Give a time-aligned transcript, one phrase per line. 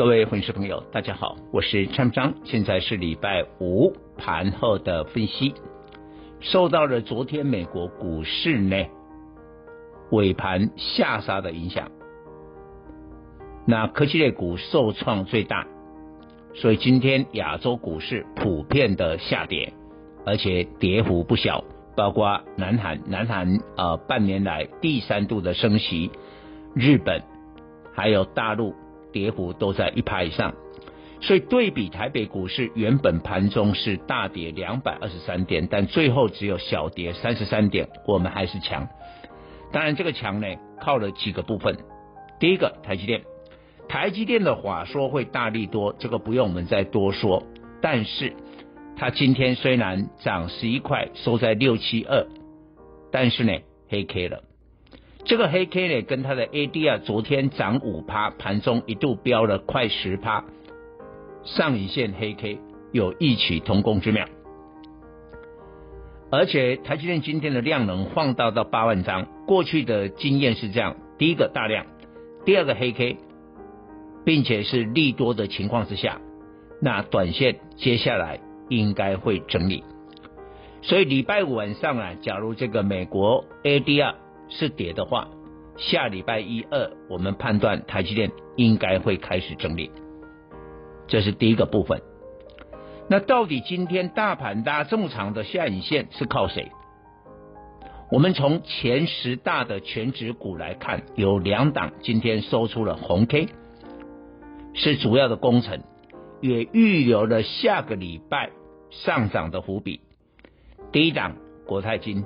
[0.00, 5.52] 各位粉丝朋友，大家好，我是陈章，现在是礼拜五盘后的分析。
[6.40, 8.86] 受到了昨天美国股市呢
[10.10, 11.90] 尾盘下杀的影响，
[13.66, 15.66] 那科技类股受创最大，
[16.54, 19.74] 所以今天亚洲股市普遍的下跌，
[20.24, 21.62] 而且跌幅不小。
[21.94, 26.10] 包括南韩，南韩呃半年来第三度的升息，
[26.74, 27.22] 日本
[27.92, 28.74] 还有大陆
[29.12, 30.54] 跌幅都在一趴以上，
[31.20, 38.88] 所以对比台北股市原本盘中是大跌两百二十三点，但最后只有小跌三十三点，我们还是强。
[39.72, 40.46] 当然这个强呢
[40.80, 41.76] 靠了几个部分，
[42.38, 43.22] 第一个台积电，
[43.88, 47.42] 台积电的话说会大利多，这个不用我们再多说，
[47.80, 48.32] 但是。
[48.96, 52.26] 它今天虽然涨十一块，收在六七二，
[53.10, 53.54] 但是呢
[53.88, 54.42] 黑 K 了。
[55.24, 60.44] 这个黑 K 呢跟它的 ADR 昨天涨五趴，盘中一度飙了快十趴，
[61.44, 62.58] 上影线黑 K
[62.92, 64.26] 有异曲同工之妙。
[66.30, 71.86] 而且台积电今天的量能放大到八万张，过去的经验是这样：第一个大量，
[72.44, 73.18] 第二个黑 K，
[74.24, 76.20] 并且是利多的情况之下，
[76.80, 78.40] 那短线接下来。
[78.70, 79.82] 应该会整理，
[80.80, 84.14] 所以礼拜五晚上啊，假如这个美国 ADR
[84.50, 85.28] 是跌的话，
[85.78, 89.90] 下礼拜一二我们判断台积电应该会开始整理，
[91.06, 92.02] 这是第一个部分。
[93.08, 96.70] 那到底今天大盘拉这么长的下影线是靠谁？
[98.10, 103.48] 我们从前十大的全值股来看，有两档今天收出了红 K，
[104.74, 105.82] 是主要的功臣，
[106.40, 108.50] 也预留了下个礼拜。
[108.92, 110.00] 上涨的伏笔，
[110.90, 112.24] 第一档国泰金，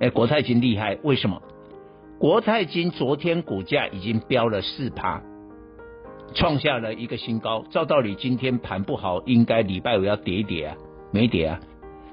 [0.00, 1.42] 哎，国泰金厉害，为什么？
[2.18, 5.22] 国泰金昨天股价已经飙了四趴，
[6.34, 7.64] 创下了一个新高。
[7.70, 10.76] 照道理今天盘不好，应该礼拜五要跌一跌啊，
[11.12, 11.60] 没跌啊。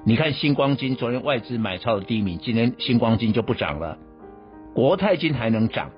[0.04, 3.98] 你看新光金昨天外资买超的第一名，今天新光金就不涨了，
[4.76, 5.90] 国泰金还能涨，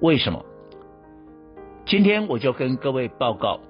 [0.00, 0.44] 为什么？
[1.86, 3.60] 今天我就跟各位报告。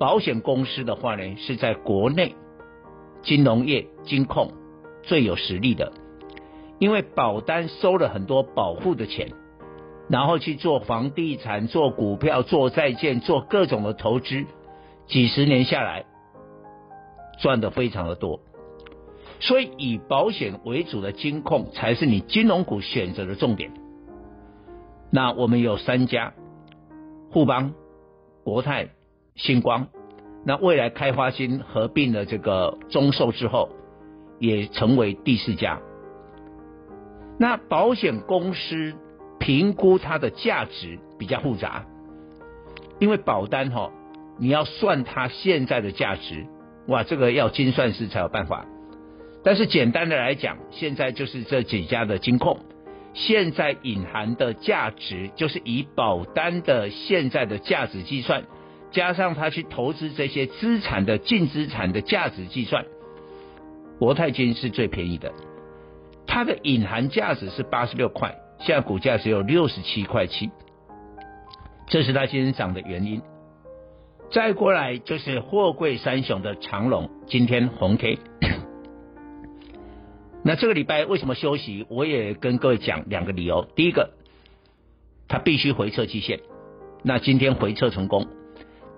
[0.00, 2.34] 保险公司的话呢，是在国内
[3.22, 4.50] 金融业金控
[5.02, 5.92] 最有实力的，
[6.80, 9.28] 因为保单收了很多保护的钱，
[10.08, 14.44] 然后去做房地产、做股票、做债券、做各种的投资，
[15.06, 16.06] 几十年下来
[17.38, 18.40] 赚的非常的多，
[19.38, 23.70] 所以以保险为主的金控才是你金融股选择的重点。
[25.12, 26.32] 那我们有三家：
[27.30, 27.74] 富邦、
[28.42, 28.88] 国泰。
[29.36, 29.86] 星光，
[30.44, 33.70] 那未来开发金合并了这个中寿之后，
[34.38, 35.80] 也成为第四家。
[37.40, 38.92] 那保险公司
[39.38, 41.86] 评估它的价值比较复杂，
[42.98, 43.90] 因为保单哈，
[44.38, 46.46] 你要算它现在的价值，
[46.86, 48.66] 哇，这个要精算师才有办法。
[49.42, 52.58] 但是简单的来讲，现在就是这几家的金控，
[53.14, 58.44] 现在隐含的价值就是以保单的现在的价值计算。
[58.90, 62.84] 加上他去投资这些资产的净资产的价值计算，
[63.98, 65.32] 国泰金是最便宜的，
[66.32, 70.52] 它的隐含价值是八十六块，现在股价只有六十七块七，
[71.88, 73.20] 这是它今天涨的原因。
[74.30, 78.20] 再过来就是货柜三雄的长龙，今天红 K。
[80.44, 81.84] 那这个礼拜为什么休息？
[81.90, 83.66] 我也跟各位讲两个理由。
[83.74, 84.10] 第一个，
[85.26, 86.38] 它必须回测季线，
[87.02, 88.28] 那今天回撤成功。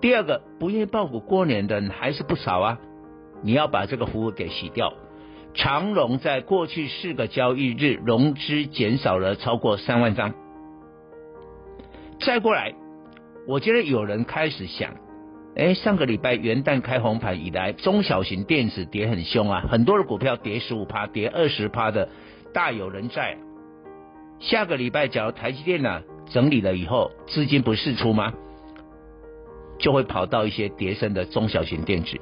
[0.01, 2.79] 第二个，不愿意抱股过年的人还是不少啊，
[3.41, 4.93] 你要把这个服务给洗掉。
[5.53, 10.33] 长荣在过去四个交易日融资减少了超过三万张。
[12.19, 12.73] 再过来，
[13.47, 14.95] 我觉得有人开始想，
[15.55, 22.09] 哎，上个礼拜元旦开红盘以来，中小型电子跌很凶啊，很多的股票跌十五趴、跌二十趴的，
[22.53, 23.37] 大有人在。
[24.39, 28.33] 下个礼拜，假如台积电呢、整理了以后，资金不释出吗？
[29.79, 32.17] 就会跑到一些跌深的中小型电子，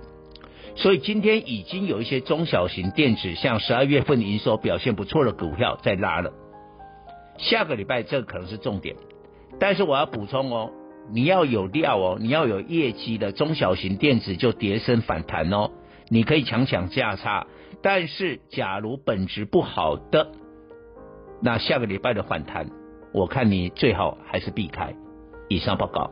[0.75, 6.31] 所以今天已经有一些中小型电子，像十二月份营收表现不错的股票在拉了。
[7.37, 8.95] 下个礼拜这可能是重点，
[9.59, 10.71] 但是我要补充哦，
[11.11, 15.71] 你要有料哦，你要有业绩的中小型电子就跌升反弹哦，
[16.09, 17.47] 你可以抢抢价差。
[17.83, 20.31] 但是假如本质不好的，
[21.41, 22.69] 那下个礼拜的反弹，
[23.13, 24.93] 我看你最好还是避开。
[25.49, 26.11] 以上报告。